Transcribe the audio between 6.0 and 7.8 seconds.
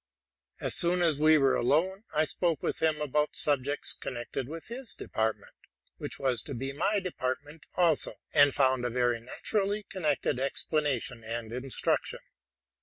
was to be my department